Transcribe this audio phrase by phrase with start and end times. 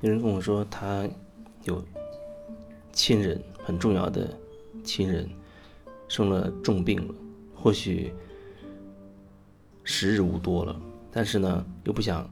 [0.00, 1.08] 有人跟我说，他
[1.64, 1.84] 有
[2.92, 4.32] 亲人很重要的
[4.84, 5.28] 亲人
[6.06, 7.14] 生了重病了，
[7.54, 8.12] 或许
[9.82, 10.80] 时日无多了，
[11.10, 12.30] 但是呢，又不想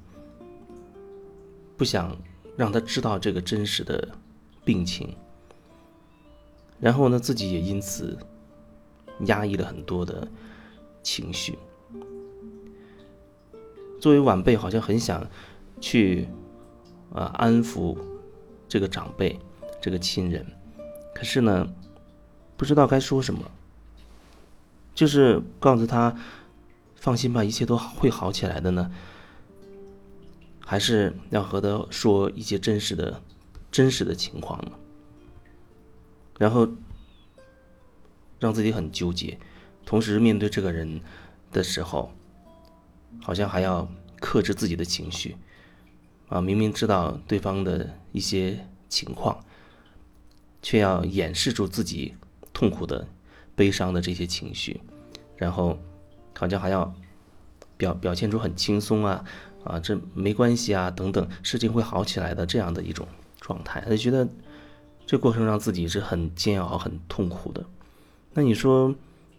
[1.77, 2.17] 不想
[2.57, 4.09] 让他知道这个真实的
[4.65, 5.13] 病情，
[6.79, 8.17] 然后呢，自己也因此
[9.27, 10.27] 压抑了很多的
[11.03, 11.59] 情绪。
[14.01, 15.27] 作为晚辈，好像很想
[15.81, 16.29] 去
[17.13, 17.97] 啊安抚
[18.69, 19.39] 这个长辈、
[19.81, 20.47] 这个亲人，
[21.15, 21.67] 可是呢，
[22.57, 23.41] 不知道该说什么。
[24.95, 26.17] 就是告诉他
[26.95, 28.91] 放心吧，一切都会好起来的呢，
[30.61, 33.23] 还是要和他说一些真实的、
[33.71, 34.73] 真实的情况呢？
[36.39, 36.69] 然后
[38.39, 39.39] 让自己很纠结，
[39.85, 41.01] 同时面对这个人
[41.53, 42.13] 的时候。
[43.23, 43.89] 好像还要
[44.21, 45.37] 克制自己的情绪，
[46.29, 49.39] 啊，明明知道对方的一些情况，
[50.61, 52.15] 却要掩饰住自己
[52.53, 53.07] 痛苦的、
[53.55, 54.81] 悲伤的这些情绪，
[55.37, 55.79] 然后
[56.37, 56.93] 好像还要
[57.77, 59.25] 表表现出很轻松啊，
[59.65, 63.07] 啊，这没关系啊，等等，事情会好起来的这样的一种
[63.41, 64.29] 状态，他觉得
[65.07, 67.65] 这过程让自己是很煎熬、很痛苦的。
[68.33, 68.95] 那你说，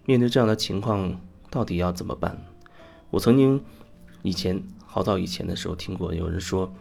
[0.05, 2.41] 面对这样的情况，到底要怎么办？
[3.09, 3.63] 我曾经
[4.21, 4.61] 以前
[4.97, 6.73] 好早以前的时候听过有人说，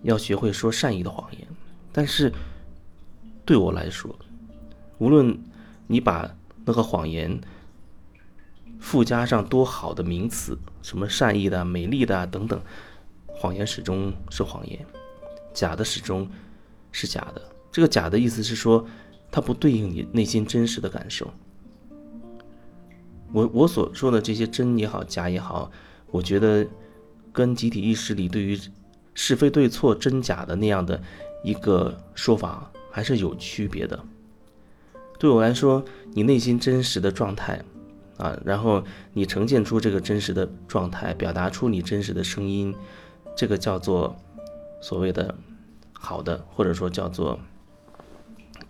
[0.00, 1.46] 要学会说善意的谎言。
[1.92, 2.32] 但是
[3.44, 4.18] 对我来说，
[4.96, 5.38] 无论
[5.86, 7.38] 你把那个谎言
[8.80, 12.58] 附加上多好的名词，什么善意的、美丽的等等，
[13.26, 14.82] 谎言始终是谎言，
[15.52, 16.26] 假的始终
[16.92, 17.42] 是假的。
[17.70, 18.86] 这个假的意思是说，
[19.30, 21.30] 它不对应你内心真实的感受。
[23.34, 25.70] 我我所说的这些真也好，假也好，
[26.10, 26.66] 我觉得
[27.32, 28.58] 跟集体意识里对于
[29.14, 31.00] 是非对错、真假的那样的
[31.42, 33.98] 一个说法还是有区别的。
[35.18, 37.62] 对我来说，你内心真实的状态
[38.16, 38.82] 啊，然后
[39.12, 42.74] 你呈现出这个真实的状态，表达出你真实的声音，
[43.36, 44.16] 这个叫做
[44.80, 45.34] 所谓的
[45.92, 47.38] 好的，或者说叫做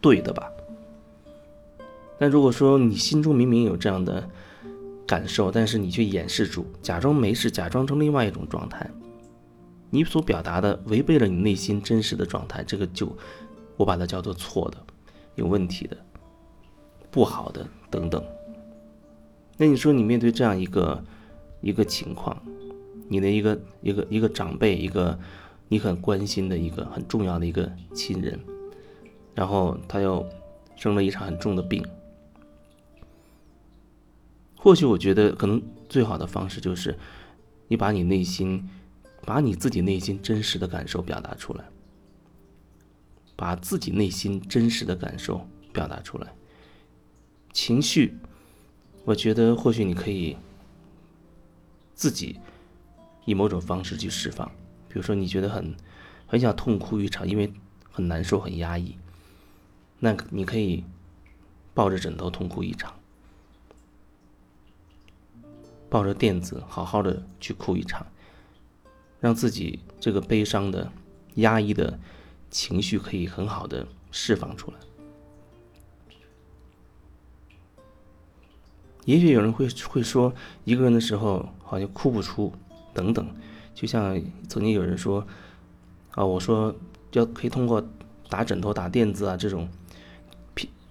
[0.00, 0.50] 对的吧。
[2.18, 4.28] 但如果说你心中明明有这样的，
[5.12, 8.90] 感受，但是你却掩饰住，假装没事，假装成另外一种状态。
[9.90, 13.14] 你所表达的违背了你内心真实的状态，这个就
[13.76, 14.78] 我把它叫做错的、
[15.34, 15.94] 有问题的、
[17.10, 18.24] 不好的等等。
[19.58, 21.04] 那你说，你面对这样一个
[21.60, 22.34] 一个情况，
[23.06, 25.18] 你的一个一个一个长辈，一个
[25.68, 28.40] 你很关心的一个很重要的一个亲人，
[29.34, 30.26] 然后他又
[30.74, 31.84] 生了一场很重的病。
[34.62, 36.96] 或许我觉得，可能最好的方式就是，
[37.66, 38.70] 你把你内心，
[39.26, 41.64] 把你自己内心真实的感受表达出来，
[43.34, 46.32] 把自己内心真实的感受表达出来。
[47.52, 48.16] 情绪，
[49.04, 50.36] 我觉得或许你可以
[51.92, 52.38] 自己
[53.24, 54.48] 以某种方式去释放，
[54.88, 55.74] 比如说你觉得很
[56.24, 57.52] 很想痛哭一场，因为
[57.90, 58.96] 很难受、很压抑，
[59.98, 60.84] 那你可以
[61.74, 62.94] 抱着枕头痛哭一场。
[65.92, 68.06] 抱着垫子，好好的去哭一场，
[69.20, 70.90] 让自己这个悲伤的、
[71.34, 72.00] 压抑的
[72.50, 74.78] 情绪可以很好的释放出来。
[79.04, 80.32] 也许有人会会说，
[80.64, 82.50] 一个人的时候好像哭不出，
[82.94, 83.28] 等等。
[83.74, 85.26] 就像曾经有人说，
[86.12, 86.74] 啊，我说
[87.12, 87.86] 要可以通过
[88.30, 89.68] 打枕头、打垫子啊这种，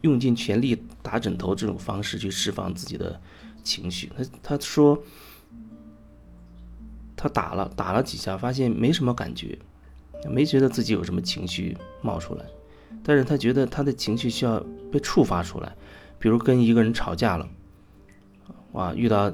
[0.02, 3.20] 用尽全力打枕头这种方式去释放自己的。
[3.64, 5.02] 情绪，他他说，
[7.16, 9.58] 他打了打了几下，发现没什么感觉，
[10.30, 12.46] 没觉得自己有什么情绪冒出来，
[13.04, 14.60] 但是他觉得他的情绪需要
[14.92, 15.76] 被触发出来，
[16.20, 17.48] 比如跟一个人吵架了，
[18.74, 19.32] 哇，遇到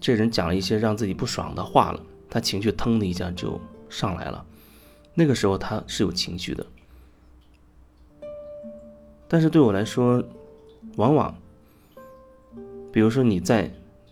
[0.00, 4.44] 这人讲了一些让自己不爽的话了，他情绪腾的一下就上来了，
[5.14, 6.66] 那个时候他是有情绪的，
[9.28, 10.22] 但是对我来说，
[10.96, 11.34] 往往。
[12.90, 13.70] 比如说你在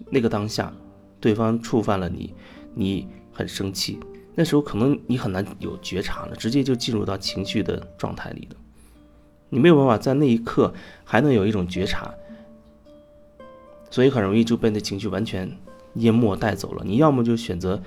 [0.09, 0.73] 那个当下，
[1.21, 2.33] 对方触犯了你，
[2.75, 3.99] 你很生气，
[4.35, 8.57] 那时候可能你很难有觉察了，直接就进入到情绪的状态里了。
[9.49, 10.73] 你没有办法在那一刻
[11.05, 12.15] 还能有一种觉察，
[13.91, 15.51] 所以很容易就被那情绪完全
[15.95, 16.85] 淹没带走了。
[16.85, 17.83] 你要么就选择，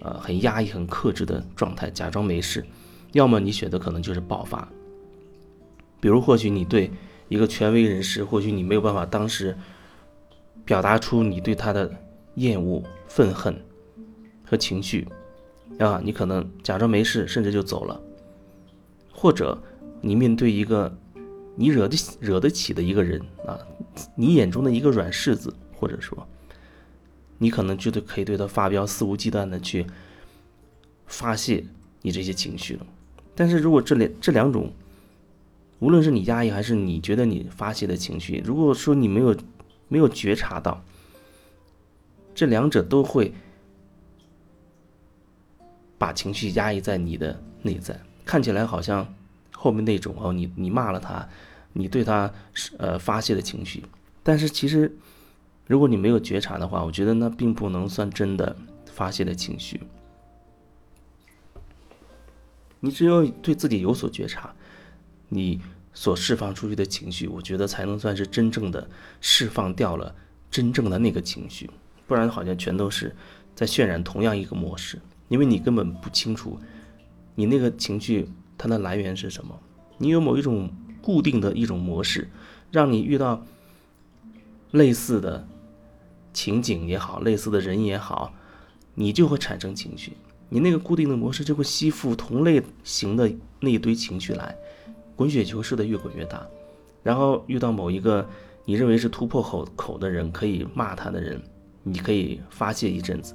[0.00, 2.62] 呃，很压抑、很克制的状态，假装没事；
[3.12, 4.68] 要么你选择可能就是爆发。
[6.00, 6.90] 比如，或许你对
[7.28, 9.56] 一个权威人士，或许你没有办法当时。
[10.70, 11.90] 表达出你对他的
[12.36, 13.60] 厌恶、愤恨
[14.44, 15.04] 和情绪，
[15.80, 18.00] 啊，你可能假装没事，甚至就走了。
[19.10, 19.60] 或者
[20.00, 20.96] 你面对一个
[21.56, 23.58] 你惹得惹得起的一个人啊，
[24.14, 26.24] 你眼中的一个软柿子，或者说，
[27.36, 29.84] 你可能觉得可以对他发飙，肆无忌惮的去
[31.08, 31.64] 发泄
[32.00, 32.86] 你这些情绪了。
[33.34, 34.72] 但是如果这两这两种，
[35.80, 39.34] 无论是你压抑还是你觉得你发泄的情绪，如果说你没有
[39.90, 40.82] 没有觉察到，
[42.34, 43.34] 这两者都会
[45.98, 49.06] 把情绪压抑在你的内在，看起来好像
[49.54, 51.28] 后面那种哦，你你骂了他，
[51.74, 52.32] 你对他
[52.78, 53.82] 呃发泄的情绪，
[54.22, 54.96] 但是其实
[55.66, 58.56] 如果你没有觉察的话，我觉得那并不能算真的
[58.86, 59.80] 发泄的情绪。
[62.78, 64.54] 你只有对自己有所觉察。
[65.32, 65.60] 你
[66.00, 68.88] 所释放出去的情绪，我觉得才能算是真正的
[69.20, 70.14] 释放掉了
[70.50, 71.68] 真正的那个情绪，
[72.06, 73.14] 不然好像全都是
[73.54, 74.98] 在渲染同样一个模式，
[75.28, 76.58] 因为你根本不清楚
[77.34, 78.26] 你那个情绪
[78.56, 79.60] 它的来源是什么，
[79.98, 80.70] 你有某一种
[81.02, 82.30] 固定的一种模式，
[82.72, 83.44] 让你遇到
[84.70, 85.46] 类似的
[86.32, 88.32] 情景也好，类似的人也好，
[88.94, 90.14] 你就会产生情绪，
[90.48, 93.30] 你那个固定的模式就会吸附同类型的
[93.60, 94.56] 那一堆情绪来。
[95.20, 96.46] 滚雪球似的越滚越大，
[97.02, 98.26] 然后遇到某一个
[98.64, 101.38] 你认为是突破口口的人，可以骂他的人，
[101.82, 103.34] 你可以发泄一阵子，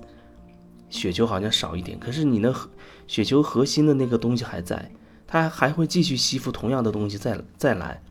[0.90, 2.52] 雪球好像少一点，可是你那
[3.06, 4.92] 雪球核心的那个东西还在，
[5.28, 8.02] 它还会继续吸附同样的东西再再来，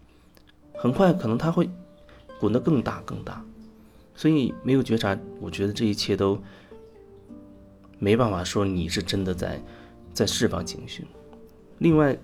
[0.75, 1.69] 很快可能它会
[2.39, 3.45] 滚得更大更大，
[4.15, 6.41] 所以没有觉察，我觉得这一切都
[7.99, 9.61] 没办法说你是真的在
[10.13, 11.05] 在释放情绪，
[11.79, 12.17] 另外。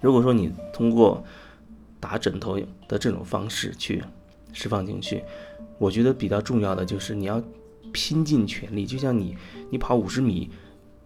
[0.00, 1.22] 如果说你通过
[1.98, 2.58] 打枕头
[2.88, 4.02] 的这种方式去
[4.52, 5.22] 释放情绪，
[5.78, 7.42] 我觉得比较重要的就是你要
[7.92, 9.36] 拼尽全力，就像你
[9.70, 10.50] 你跑五十米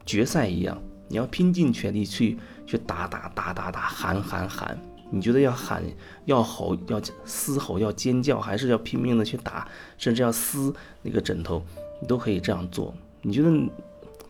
[0.06, 4.78] 决赛一样，你要拼尽全力去去打打打打打喊喊喊。
[5.10, 5.82] 你觉得要喊
[6.24, 11.62] 要吼要嘶吼要尖叫，还是要拼命的去打，甚至要撕那个枕头，
[12.00, 12.92] 你都可以这样做。
[13.22, 13.50] 你觉得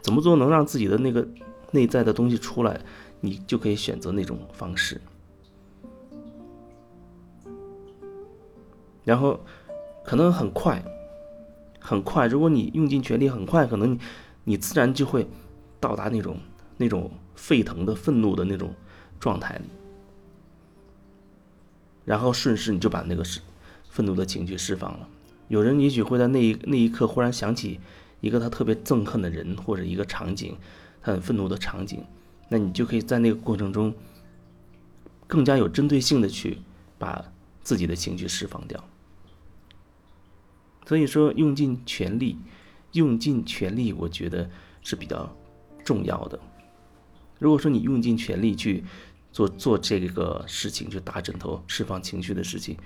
[0.03, 1.27] 怎么做能让自己的那个
[1.71, 2.79] 内在的东西出来？
[3.25, 5.01] 你就可以选择那种方式，
[9.03, 9.41] 然后
[10.05, 10.85] 可能很快，
[11.81, 12.27] 很快。
[12.27, 13.99] 如果你用尽全力，很快，可能你
[14.45, 15.27] 你自然就会
[15.81, 16.37] 到达那种
[16.77, 18.75] 那种沸腾的愤怒的那种
[19.19, 19.65] 状态里，
[22.05, 23.41] 然后顺势你就把那个是
[23.89, 25.09] 愤怒的情绪释放了。
[25.49, 27.81] 有人也许会在那一那一刻忽然想起
[28.21, 30.55] 一个他特别憎恨的人或者一个场景，
[31.01, 32.05] 他很愤怒的场景。
[32.49, 33.95] 那你就可以在那个过程中，
[35.27, 36.59] 更加有针对性的去
[36.99, 37.25] 把
[37.63, 38.83] 自己的情绪释放掉。
[40.87, 42.37] 所以说，用尽全力，
[42.93, 44.51] 用尽全力，我觉得
[44.83, 45.35] 是比较
[45.83, 46.39] 重要的。
[47.39, 48.85] 如果说你用尽全力去
[49.33, 52.77] 做做这个事情，就打枕头释放情绪的事情，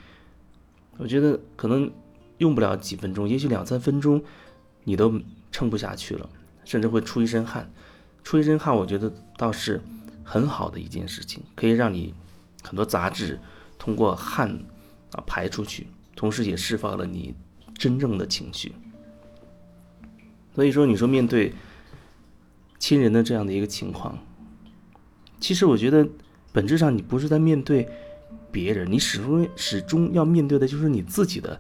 [0.97, 1.91] 我觉得可能
[2.39, 4.23] 用不了几分钟，也许两三分钟，
[4.85, 5.21] 你都
[5.51, 6.31] 撑不下去了，
[6.65, 7.69] 甚至会出一身汗。
[8.23, 9.81] 出一身汗，我觉得倒是
[10.23, 12.15] 很好的一件事情，可以让你
[12.63, 13.39] 很多杂质
[13.79, 14.51] 通过汗
[15.13, 17.35] 啊排出去，同时也释放了你
[17.75, 18.73] 真正的情绪。
[20.55, 21.55] 所以说，你说面对
[22.79, 24.19] 亲人的这样的一个情况，
[25.41, 26.07] 其实我觉得
[26.53, 27.89] 本质上你不是在面对
[28.51, 31.59] 别人，你始终始终要面对的就是你自己的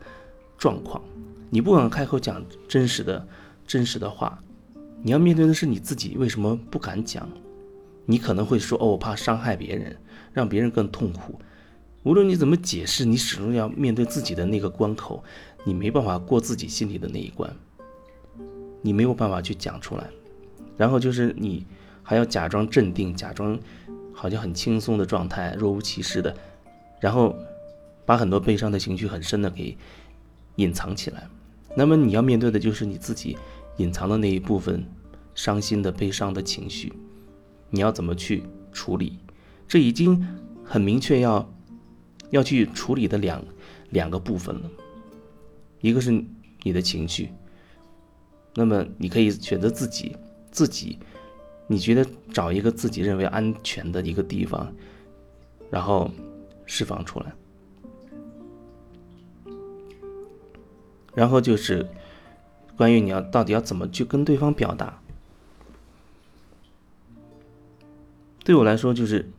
[0.58, 1.02] 状况。
[1.50, 3.26] 你不敢开口讲真实的
[3.66, 4.38] 真实的话。
[5.02, 7.28] 你要面对的是你自己，为什么不敢讲？
[8.04, 9.96] 你可能会说：“哦，我怕伤害别人，
[10.32, 11.38] 让别人更痛苦。”
[12.04, 15.22] 无论你怎么解释，你始终要面对自己的那个关口，
[15.64, 17.54] 你没办法过自己心里的那一关，
[18.80, 20.04] 你没有办法去讲出来。
[20.76, 21.66] 然后就是你
[22.02, 23.58] 还要假装镇定，假装
[24.12, 26.34] 好像很轻松的状态，若无其事的，
[27.00, 27.36] 然后
[28.06, 29.76] 把很多悲伤的情绪很深的给
[30.56, 31.28] 隐藏起来。
[31.76, 33.36] 那么你要面对的就是你自己。
[33.78, 34.84] 隐藏的那一部分
[35.34, 36.92] 伤心的、悲伤的情绪，
[37.70, 39.18] 你要怎么去处理？
[39.66, 40.24] 这已经
[40.64, 41.52] 很明确要
[42.30, 43.44] 要去处理的两
[43.90, 44.70] 两个部分了。
[45.80, 46.10] 一个是
[46.62, 47.30] 你的情绪，
[48.54, 50.16] 那么你可以选择自己
[50.50, 50.98] 自己，
[51.66, 54.74] 你觉得找一个自己认为安全的一个地方，
[55.70, 56.10] 然后
[56.66, 57.32] 释放出来，
[61.14, 61.86] 然后就是。
[62.78, 65.02] 关于你要到底要怎么去跟对方表达，
[68.44, 69.30] 对我来说就是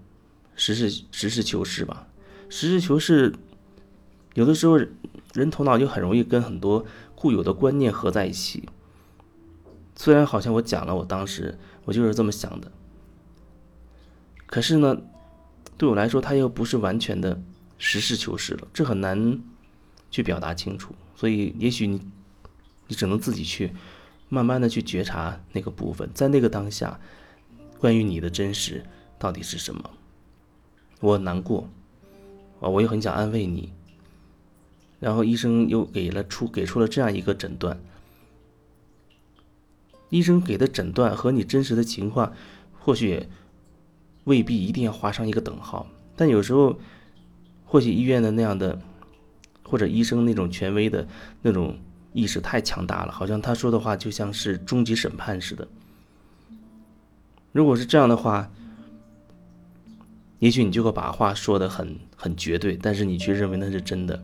[0.55, 2.07] 实事实事求是吧。
[2.49, 3.33] 实事求是，
[4.33, 4.77] 有的时候
[5.33, 8.67] 人头脑就很容易跟很多固有的观念合在一起。
[9.95, 12.69] 虽然好像我讲了，我当时我就是这么想的，
[14.45, 14.97] 可是呢，
[15.77, 17.41] 对我来说，他又不是完全的
[17.77, 19.41] 实事求是了，这很难
[20.11, 20.93] 去表达清楚。
[21.15, 22.01] 所以，也许你
[22.89, 23.71] 你只能自己去
[24.27, 26.99] 慢慢的去觉察那个部分，在那个当下，
[27.79, 28.83] 关于你的真实
[29.17, 29.89] 到底是什么？
[30.99, 31.69] 我难过
[32.59, 33.71] 啊，我也很想安慰你。
[34.99, 37.79] 然后医生又给了出给出了这样一个诊断，
[40.09, 42.33] 医生给的诊断和你真实的情况，
[42.77, 43.27] 或许
[44.25, 46.77] 未必一定要画上一个等号，但有时候，
[47.65, 48.81] 或许医院的那样的，
[49.63, 51.07] 或者医生那种权威的
[51.43, 51.77] 那种
[52.13, 55.67] 意识太强大了，好像他说的话就像是终极审判似的。
[57.51, 58.51] 如果是这样的话，
[60.39, 64.23] 也许你就会把话说的很很绝对，但是你却认为那是真的。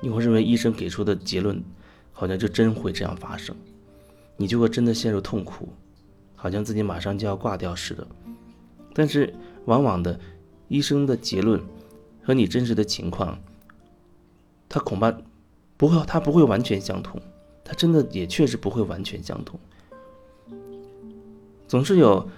[0.00, 1.62] 你会认为医生给出的结论，
[2.12, 3.54] 好像就真会这样发生，
[4.36, 5.68] 你就会真的陷入痛苦，
[6.34, 8.06] 好像自己马上就要挂掉似的。
[8.92, 10.18] 但是往往的，
[10.68, 11.60] 医生的结论
[12.22, 13.38] 和你真实的情况，
[14.68, 15.12] 他恐怕
[15.76, 17.20] 不会，他不会完全相同，
[17.64, 19.58] 他真的也确实不会完全相同。
[21.66, 22.28] 总是有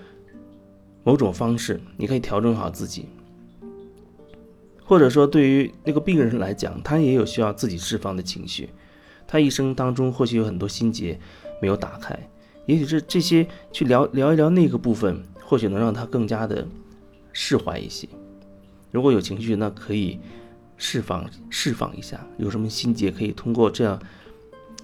[1.04, 3.06] 某种方式，你可以调整好自己。
[4.84, 8.70] 或者说，对于那个病人来讲，他也有需要自己释放的情绪。
[9.26, 11.18] 他一生当中或许有很多心结
[11.60, 12.16] 没有打开，
[12.66, 16.64] 也许是这些去聊聊一聊那个部分，或许能让他更加的
[17.32, 18.08] 释怀一些。
[18.92, 20.20] 如果有情绪，那可以
[20.76, 22.26] 释放释放一下。
[22.38, 24.00] 有什么心结，可以通过这样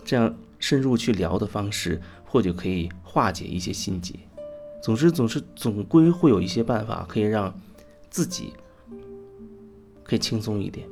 [0.05, 4.15] 这样深入去聊的方式，或者可以化解一些心结。
[4.83, 7.55] 总之，总是总归会有一些办法可以让
[8.11, 8.53] 自己。
[10.05, 10.87] 可以轻松一点。